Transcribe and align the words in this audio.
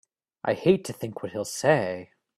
I 0.43 0.55
hate 0.55 0.83
to 0.85 0.93
think 0.93 1.21
what 1.21 1.31
he'll 1.33 1.45
say! 1.45 2.13